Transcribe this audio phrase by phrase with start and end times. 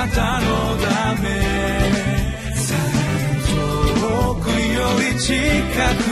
[0.00, 0.46] なたの
[0.78, 1.28] ため。
[4.00, 5.34] 遠くより近
[6.04, 6.09] く。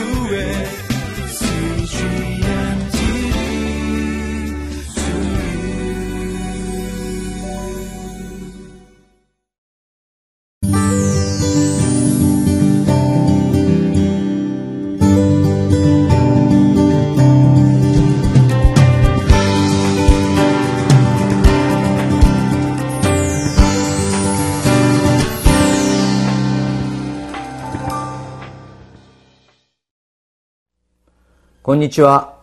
[31.69, 32.39] こんにちは。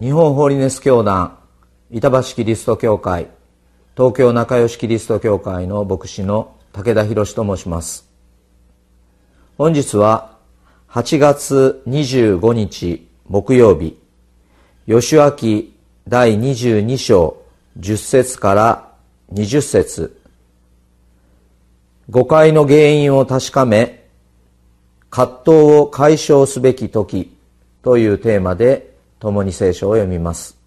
[0.00, 1.36] 日本ホーリネス教団、
[1.90, 3.28] 板橋キリスト教会、
[3.94, 8.08] 東京仲良しキリスト教会の牧師の武田博と申します。
[9.58, 10.38] 本日は
[10.88, 13.98] 8月25日木曜日、
[14.86, 17.36] 吉脇第22章
[17.78, 18.92] 10節から
[19.34, 20.22] 20節
[22.08, 24.06] 誤解の原因を確かめ、
[25.10, 27.36] 葛藤を解消すべき時
[27.82, 30.58] というテーマで共に聖書を読みます。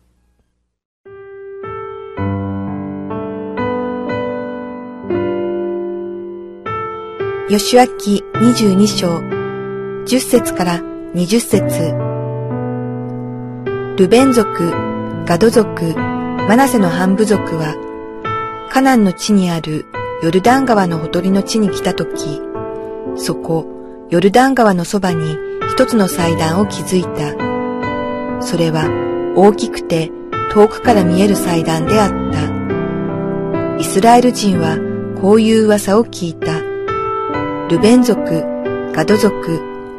[7.49, 9.07] 吉脇22章
[10.05, 10.79] 10節から
[11.13, 11.93] 20節
[13.95, 14.71] ルベン族、
[15.25, 17.75] ガド族、マナセの半部族は
[18.71, 19.85] カナンの地にある
[20.23, 22.41] ヨルダン川のほとりの地に来たとき、
[23.17, 23.67] そこ、
[24.09, 25.37] ヨルダン川のそばに
[25.73, 27.31] 一つの祭壇を築いた。
[28.43, 30.11] それは大きくて
[30.51, 33.77] 遠くから見える祭壇であった。
[33.79, 34.77] イスラエル人は
[35.19, 36.61] こういう噂を聞いた。
[37.69, 38.43] ルベン族、
[38.93, 39.33] ガド族、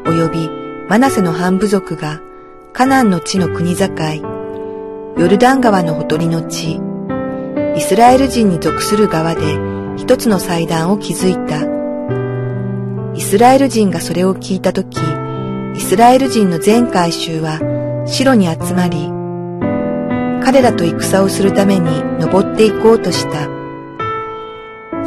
[0.05, 0.48] 及び
[0.89, 2.20] マナセの半部族が
[2.72, 3.88] カナンの地の国境、
[5.19, 6.78] ヨルダン川のほとりの地、
[7.77, 9.59] イスラエル人に属する側で
[9.97, 11.66] 一つの祭壇を築いた。
[13.16, 15.00] イスラエル人がそれを聞いたとき、
[15.75, 17.59] イスラエル人の全回収は
[18.06, 19.10] 城に集まり、
[20.44, 23.48] 彼らと戦をするために登っていこうとした。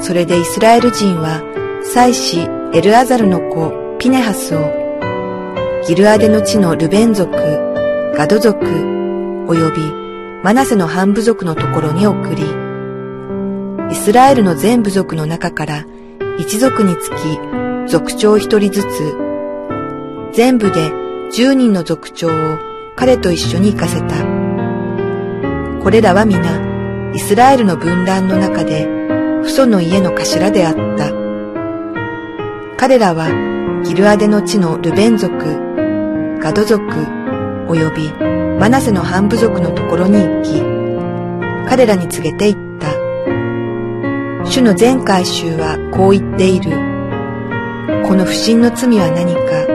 [0.02, 1.42] それでイスラエル人は
[1.84, 2.42] 祭司
[2.74, 4.60] エルアザルの子ピネハスを
[5.88, 7.32] ギルアデの地のルベン族、
[8.16, 9.82] ガド族、及び
[10.44, 12.44] マナセの半部族のところに送り、
[13.90, 15.86] イスラエルの全部族の中から
[16.38, 17.16] 一族につき
[17.90, 19.27] 族長一人ずつ
[20.38, 20.92] 全部で
[21.32, 22.60] 10人の族長を
[22.96, 24.24] 彼と一緒に行かせた。
[25.82, 28.88] これらは皆、イスラエルの分断の中で、
[29.42, 31.12] 父祖の家の頭であった。
[32.78, 35.34] 彼らは、ギルアデの地のルベン族、
[36.40, 36.84] ガド族、
[37.68, 38.14] 及び
[38.60, 40.62] マナセの半部族のところに行き、
[41.68, 44.46] 彼らに告げて言った。
[44.46, 46.74] 主の全回収はこう言っている。
[48.06, 49.67] この不審の罪は何か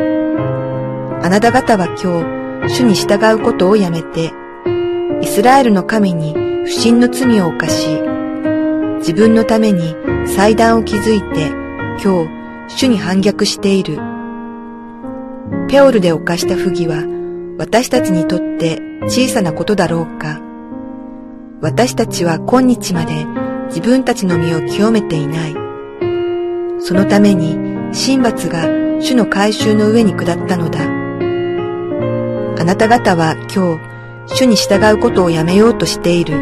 [1.25, 4.33] あなた方は今日、主に従うことをやめて、
[5.21, 6.34] イスラエルの神に
[6.65, 7.88] 不信の罪を犯し、
[8.99, 9.94] 自分のために
[10.27, 11.47] 祭壇を築いて、
[12.03, 13.99] 今日、主に反逆している。
[15.69, 17.05] ペオルで犯した不義は、
[17.56, 20.41] 私たちにとって小さなことだろうか。
[21.60, 23.27] 私たちは今日まで
[23.66, 25.54] 自分たちの身を清めていない。
[26.81, 27.56] そのために、
[27.93, 28.66] 神罰が
[29.00, 31.02] 主の改宗の上に下ったのだ。
[32.62, 33.77] あなた方は今
[34.28, 36.37] 日、主に従うことをやめようとしている。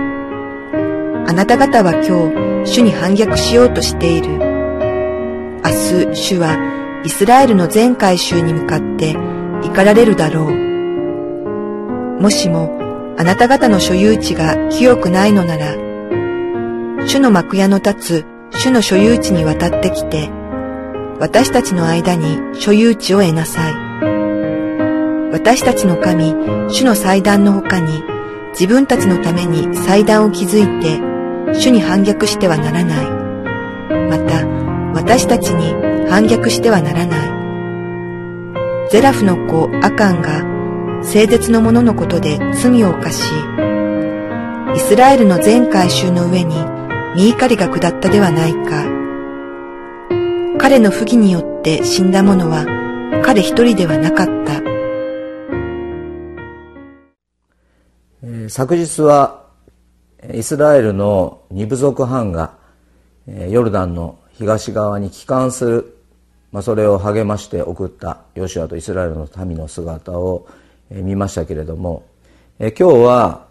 [1.26, 2.28] あなた方は今
[2.62, 4.28] 日、主に反逆しようとしている。
[5.64, 6.59] 明日、主は
[7.06, 9.16] イスラエルの全回収に向かって
[9.64, 12.20] 怒られるだろう。
[12.20, 15.75] もしも、あなた方の所有地が清くないのなら、
[17.06, 20.28] 主の幕屋の立つ主の所有地に渡ってきて、
[21.19, 23.79] 私たちの間に所有地を得なさい。
[25.32, 26.34] 私たちの神、
[26.68, 28.02] 主の祭壇の他に、
[28.52, 31.00] 自分たちのために祭壇を築いて、
[31.54, 33.06] 主に反逆してはならない。
[34.09, 34.47] また、
[34.94, 38.91] 私たちに反逆してはならない。
[38.91, 40.44] ゼラフの子アカンが、
[41.03, 43.22] 聖絶の者のことで罪を犯し、
[44.74, 46.54] イスラエルの全回収の上に
[47.16, 48.84] 見怒りが下ったではないか。
[50.59, 52.66] 彼の不義によって死んだ者は
[53.24, 54.59] 彼一人ではなかった。
[58.50, 59.44] 昨日は
[60.34, 62.54] イスラエルの二部族藩が
[63.48, 65.97] ヨルダンの東側に帰還する、
[66.50, 70.48] まあ、それを励まして送ったヨシュアとイスラエルの民の姿を
[70.91, 72.02] 見ましたけれども
[72.58, 73.47] 今日は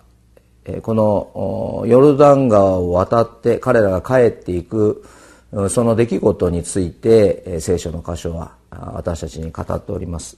[0.81, 5.05] このヨルダン川を渡って彼らが帰っていく
[5.69, 10.37] その出来事について聖書の箇所は私たちに語っております。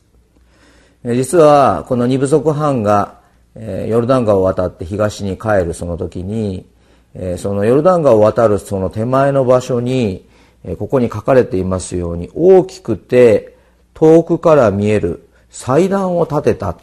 [1.04, 3.21] 実はこの二部族藩が
[3.56, 6.66] えヨルダン川を渡って東に帰るその時に
[7.14, 10.26] えそのヨルダン川を渡るその手前の場所に
[10.64, 13.56] えここに書かれていますように大きくて
[13.94, 16.78] 遠くから見える祭壇を建てた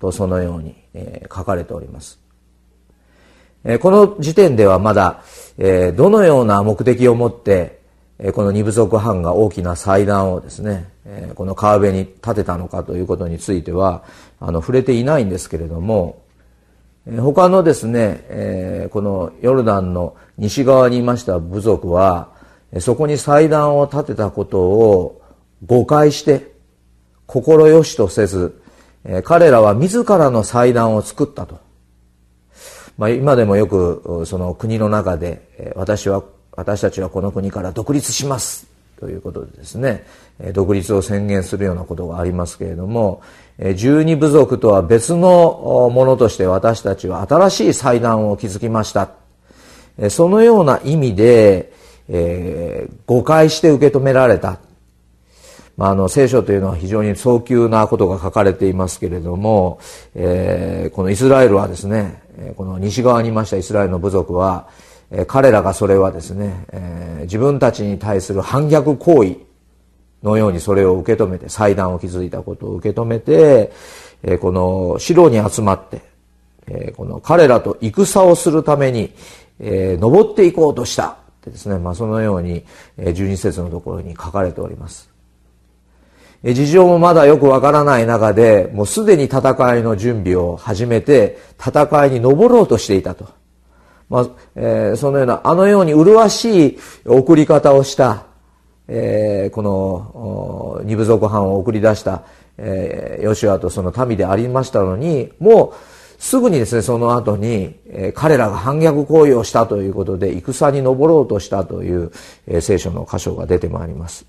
[0.00, 2.20] とそのようにえ書かれております。
[3.64, 5.22] えこの時点ではまだ
[5.58, 7.77] えどのような目的を持って
[8.32, 10.88] この二部族藩が大きな祭壇をですね
[11.36, 14.02] この川辺に建てたのかということについては
[14.40, 16.22] あの触れていないんですけれども
[17.06, 22.32] 他のですねこのヨルダンの西側にいました部族は
[22.80, 25.22] そこに祭壇を建てたことを
[25.64, 26.52] 誤解して
[27.26, 28.60] 心よしとせず
[29.24, 31.60] 彼らは自らの祭壇を作ったと。
[32.98, 36.24] まあ、今でもよくその国の中で私は
[36.58, 38.66] 私たちはこの国から独立します。
[38.98, 40.04] ということでですね
[40.52, 43.22] 独立を宣言するようなことがありますけれども
[43.76, 49.10] 十二部族とは別のものとして私たちは新しい祭壇を築きました。
[50.10, 51.72] そのような意味で、
[52.08, 54.58] えー、誤解して受け止められた。
[55.76, 59.78] まあ、あの聖書というのは非常に早急なことが書かれていますけれども、
[60.16, 62.20] えー、このイスラエルはですね
[62.56, 64.68] この西側にいましたイスラエルの部族は
[65.26, 69.36] 彼らがそれはですね、え、自分たちに対する反逆行為
[70.22, 73.72] のようにそれを受け止めて祭壇を築いたことを受け止めて、
[74.22, 76.02] え、この城に集まって、
[76.66, 79.14] え、この彼らと戦をするために、
[79.60, 82.64] え、登っていこうとしたってですね、まあ、そのように、
[82.98, 85.08] え、12節のところに書かれております。
[86.44, 89.40] 事情もまだよくわからない中で、もうすでに戦
[89.76, 93.37] いの準備を始めて、戦いに登ろうとしていたと。
[94.08, 98.24] まあ、えー、そのような、あのように麗しい送り方をした、
[98.88, 102.22] えー、この、二部族藩を送り出した、
[102.56, 112.10] えー、ヨシュアとその民でありましたのに、もう、すぐにですね、その後に、えー、彼らが反逆行為をしたということで、戦に登ろうとしたという、
[112.46, 114.26] えー、聖書の箇所が出てまいります。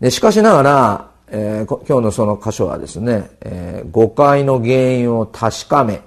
[0.00, 6.02] でしかしながら、えー、今日のその箇所はですね、えー、誤解の原因を確かめ、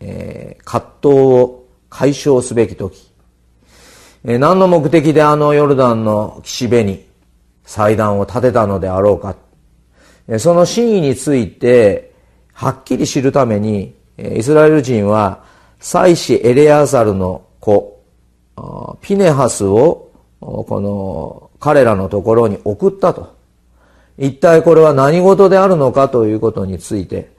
[0.00, 3.12] えー、葛藤を解消すべき時、
[4.24, 7.06] えー、何の目的であのヨルダンの岸辺に
[7.64, 9.36] 祭壇を建てたのであろうか、
[10.28, 12.12] えー、その真意について
[12.52, 15.44] はっきり知るために、イスラエル人は
[15.78, 18.02] 祭司エレアザルの子、
[19.02, 20.10] ピネハスを
[20.40, 23.36] この彼らのところに送ったと。
[24.18, 27.30] 一体これは何事であるのかということについて、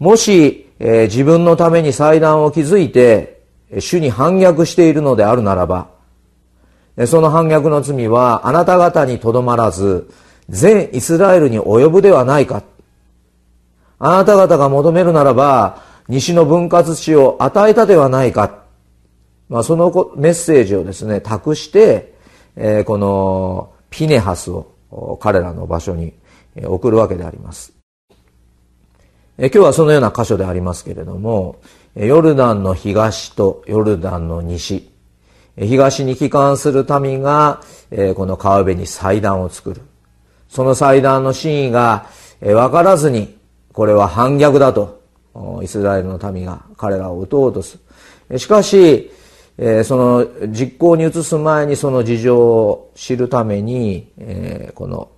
[0.00, 3.40] もし、え、自分のために祭壇を築いて、
[3.80, 5.88] 主に反逆しているのであるならば、
[7.06, 10.10] その反逆の罪はあなた方にとどまらず、
[10.50, 12.62] 全イスラエルに及ぶではないか。
[13.98, 18.58] あなた方が求めるならば、西の分割地を与えたではないか。
[19.48, 22.12] まあ、そのメッセージをですね、託して、
[22.56, 26.12] え、このピネハスを彼らの場所に
[26.62, 27.72] 送るわけであります。
[29.36, 31.56] え、今日はそのような箇所でありますけれども、
[31.96, 34.88] ヨルダンの東とヨルダンの西、
[35.58, 37.60] 東に帰還する民が、
[38.14, 39.80] この川辺に祭壇を作る。
[40.48, 42.06] その祭壇の真意が
[42.40, 43.36] 分からずに、
[43.72, 45.00] これは反逆だと、
[45.62, 47.80] イスラエルの民が彼らを撃とうとす
[48.30, 48.38] る。
[48.38, 49.10] しかし、
[49.82, 54.12] その実行に移す前にその事情を知るために、
[54.76, 55.08] この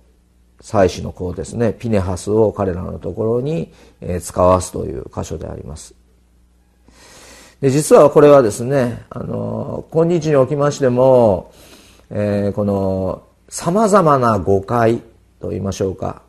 [0.67, 1.71] 祭司の子ですね。
[1.71, 3.71] ピネハスを彼らのところに、
[4.01, 5.95] え、使わすという箇所であります。
[7.61, 11.53] で実はこれはですねあの今日におきましても、
[12.11, 15.01] えー、このさまざまな誤解
[15.39, 16.21] と言いましょうか。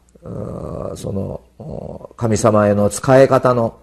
[0.94, 3.76] その神様への使い方の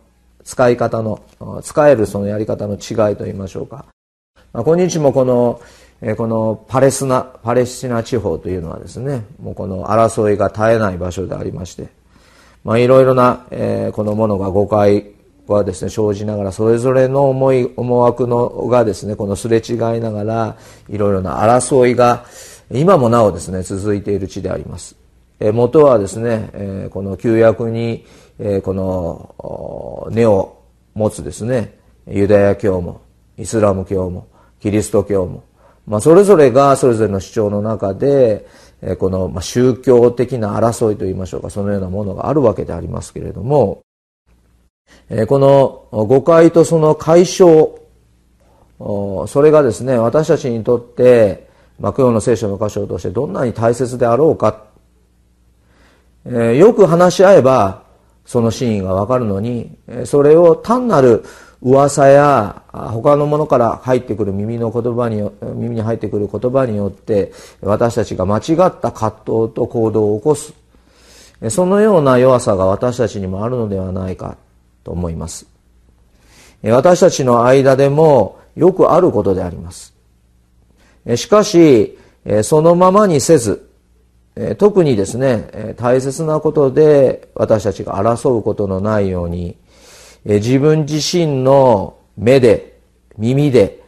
[0.45, 1.21] 使い方の
[1.63, 3.85] 使えるそのやり方の違いと言いましょうか。
[4.55, 5.59] まあ、今日もこの、
[6.17, 11.87] このパレスナ、パレスチナ地方というのはですね、もうこの争いが絶えない場所でありまして、
[12.63, 15.15] まあいろいろな、えー、このものが誤解
[15.47, 20.57] はですね、生じながら、それぞれの思い、思惑のがですね、このすれ違いながら、
[20.89, 22.25] いろいろな争いが、
[22.71, 24.95] 今もなおですね、続いている地であります。
[25.39, 28.05] えー、元はですね、えー、この旧約に、
[28.39, 30.57] えー、この根を
[30.93, 33.01] 持つですね、ユダヤ教も、
[33.37, 34.27] イスラム教も、
[34.59, 35.43] キリスト教も、
[35.87, 38.47] まあ、それぞれがそれぞれの主張の中で、
[38.81, 43.81] えこのま宗教的な争いといいましょうか、そのようなものがあるわけでありますけれども、
[45.09, 47.69] えこの誤解とその解消、
[48.79, 51.45] それがですね、私たちにとって
[51.79, 54.63] まあ、今日の聖書の箇所としてどんなに大切であろうか、
[56.25, 57.83] え、よく話し合えば
[58.25, 61.25] その真意がわかるのにそれを単なる
[61.61, 67.31] 噂や他のものから入ってくる耳の言葉に耳に入ってくる言葉によって
[67.61, 70.53] 私たちが間違った葛藤と行動を起こす。
[71.49, 74.37] そのような弱さが私たちにもあるのではないか
[74.83, 75.45] と思います。
[76.63, 79.93] 私たちの間でもよくあることであります。
[81.15, 81.97] しかし、
[82.43, 83.69] そのままにせず、
[84.57, 89.55] 特にですね、大切なことで私たちが争うことのないように、
[90.25, 92.79] 自分自身の目で、
[93.17, 93.83] 耳で、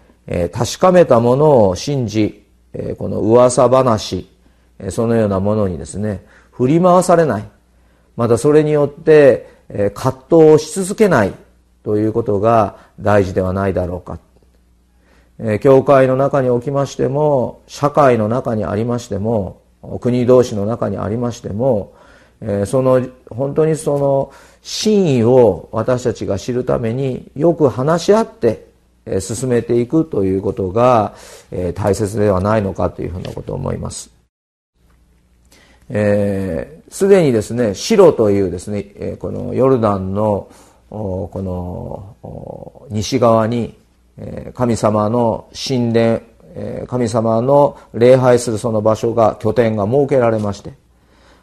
[0.53, 2.46] 確かめたものを信じ、
[2.98, 4.29] この噂話、
[4.89, 7.50] そのようなものにですね、振り回されない。
[8.15, 9.48] またそれによって
[9.94, 11.34] 葛藤をし続けない
[11.84, 14.20] ということが大事ではないだろうか。
[15.60, 19.62] 教会の中におきましても社会の中にありましても
[20.01, 21.94] 国同士の中にありましても、
[22.41, 28.67] えその本当にその真意を私たちが知るためによく話し合って
[29.20, 31.15] 進めていくということが
[31.75, 34.03] 大切ではないのかというふうなことを思います。
[34.03, 34.12] す、
[35.89, 38.84] えー、で、にですね、白というですね、
[39.20, 40.50] このヨルダンの
[40.89, 43.75] この西側に
[44.53, 46.22] 神様の神殿、
[46.88, 50.74] 神様の礼拝するその場所が、拠点が設けられまして、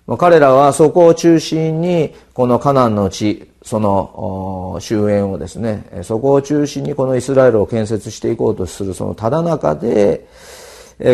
[0.07, 10.27] 彼らはそこを中心に、このカナンの地、その終焉をですね、そこを中心にこのイスラエルを建設していこうとするそのただ中で、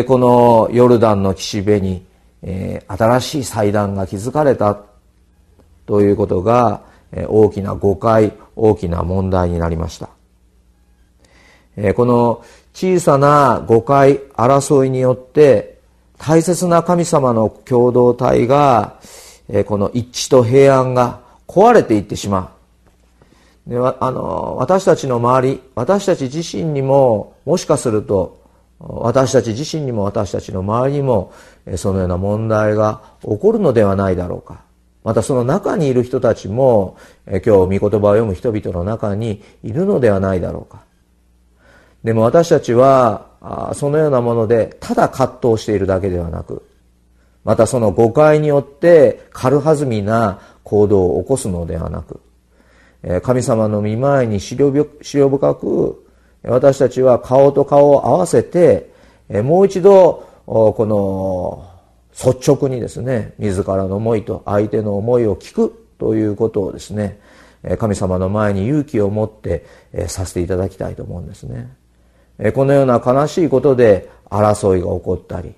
[0.07, 2.05] このヨルダンの岸辺に、
[2.87, 4.77] 新しい祭壇が築かれた
[5.85, 6.81] ということが、
[7.29, 10.09] 大きな誤解、大きな問題になりました。
[11.93, 12.43] この
[12.73, 15.79] 小さな誤解、争いによって
[16.23, 18.99] 大切な神様の共同体が
[19.65, 22.53] この一致と平安が壊れていってしま
[23.65, 23.69] う。
[23.71, 28.39] であの私たちの周り、私たち自身にももしかすると
[28.79, 31.33] 私たち自身にも私たちの周りにも
[31.75, 34.61] そのような問題が起こるのではないだろうか。
[35.03, 40.83] またその中にいる人たちも今日御言葉を読む人々の中にいるのではないだろうか。
[42.03, 43.29] でも私たちは、
[43.73, 46.63] そのようなもので、ただ葛藤しているだけではなく、
[47.43, 52.19] またその誤解によって軽はずみな行動を起こすのではなく、
[53.23, 56.05] 神様の見前に資料深く、
[56.43, 58.91] 私たちは顔と顔を合わせて、
[59.29, 61.67] もう一度、この
[62.13, 67.19] 率直にですね、自らの思いと相手の思いを聞くということをですね、
[67.79, 69.65] 神様の前に勇気を持って
[70.07, 71.73] させていただきたいと思うんですね。
[72.53, 75.53] このような悲しいことで争いが起こったり、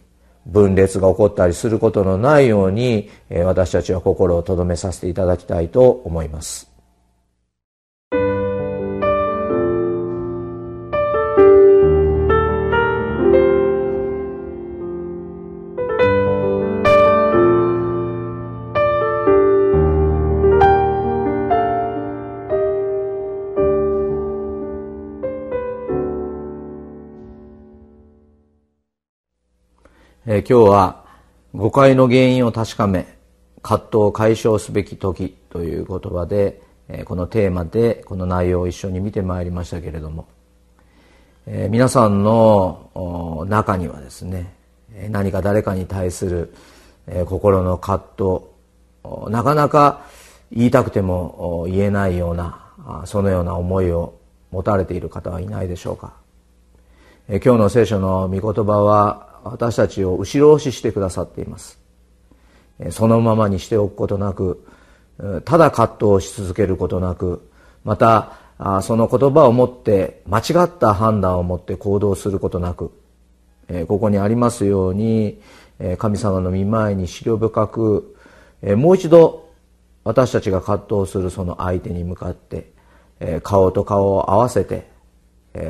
[0.45, 3.09] 分裂が起こったりすることのないように、
[3.45, 6.72] 私たちは心を留めさせていただきたいと思います。
[30.47, 31.05] 今日は
[31.53, 33.07] 誤解の原因を確かめ
[33.61, 36.61] 葛藤を解消すべき時という言葉で、
[37.05, 40.27] このテーマでこの内容を一緒に見てまいりましたけれども、
[41.45, 44.53] 皆さんの中にはですね
[45.09, 46.53] 何か誰かに対する、
[47.25, 50.01] 心の葛藤なかなか
[50.51, 54.15] 言いたくても言えないようなそのような思いを
[54.51, 56.13] 持たれている方はいないでしょうか。
[57.29, 61.83] 今日の聖書の御言葉は私たちを後ろ押ししてくださっています。
[62.91, 64.65] そのままにしておくことなく
[65.45, 67.49] ただ葛藤し続けることなく
[67.83, 68.33] また
[68.81, 72.91] その言葉をもって間違った判断を持って行動することなく
[73.87, 75.41] ここにありますように
[75.97, 78.15] 神様の御前に資料深く
[78.61, 79.49] もう一度
[80.03, 82.71] 私たちが葛藤するその相手に向かって
[83.43, 84.91] 顔と顔を合わせて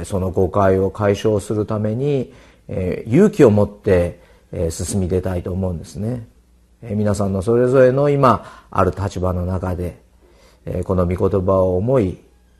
[0.06, 2.34] その誤解を解消するために
[2.68, 4.20] えー、勇気を持って、
[4.52, 6.28] えー、進み出たいと思うんですね、
[6.82, 10.02] えー、皆さんのそれぞれの今ある立場の中で、
[10.66, 12.18] えー、この御言葉を思い、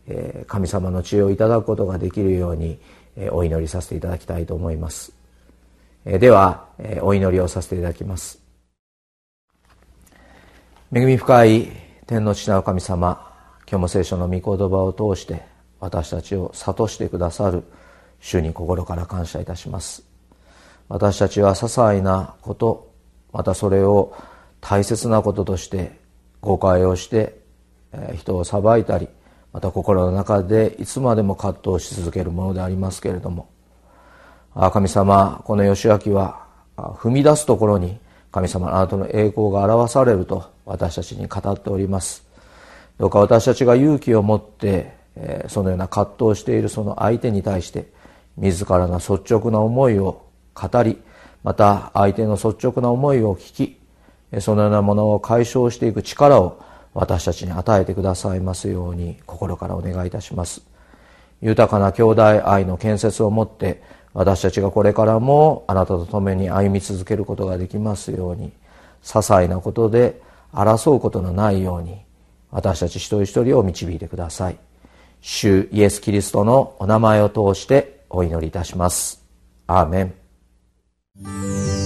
[0.08, 2.80] えー、神様の知恵をいただくことができるように、
[3.16, 5.14] えー、お祈りさせていただきたいと思います、
[6.06, 8.44] えー、では、えー、お祈りをさせていただきます。
[10.96, 11.72] 恵み深い
[12.06, 13.34] 天の父なる神様
[13.68, 15.42] 今日も聖書の御言葉を通して
[15.80, 17.64] 私たちを諭してくださる
[18.24, 20.02] 主に心から感謝いたします。
[20.88, 22.90] 私たちは些細なこと
[23.34, 24.16] またそれを
[24.62, 26.00] 大切なこととして
[26.40, 27.38] 誤解をして
[28.16, 29.10] 人を裁いたり
[29.52, 33.50] また心の中でいつまでも葛藤し続けるものでありますけれども
[34.72, 37.98] 神様この義明は踏み出すところに
[38.32, 42.26] 神様のあなたの栄光が表されると私たちに語っております。
[42.98, 44.94] どうか私たちが勇気を持って
[45.48, 47.92] そのような葛藤しているその相手に対して
[48.38, 51.02] 自らの率直な思いを語り
[51.44, 56.64] また相手の率直な思いを聞きそのようなものを解消していく力を
[56.94, 60.62] 私たちに与えてくださいますように心からお願いいたします。
[61.42, 68.54] 豊かな兄弟愛の建設をもって私たちがこれからもあなたと共に歩み続けることができますように
[69.04, 70.22] 些細なことで
[70.54, 71.98] 争うことのないように
[72.52, 74.58] 私たち一人一人を導いてください。
[75.22, 79.26] 主イエス・キリストのお名前を通してお祈りいたします。
[79.66, 81.83] アーメン。